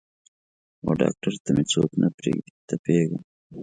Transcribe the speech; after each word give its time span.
وډاکتر 0.87 1.33
ته 1.43 1.49
مې 1.55 1.63
څوک 1.71 1.91
نه 2.01 2.07
پریږدي 2.17 2.53
تپیږم 2.67 3.23